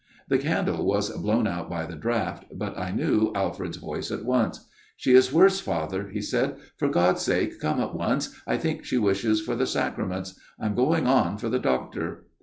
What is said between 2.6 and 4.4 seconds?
I knew Alfred's voice at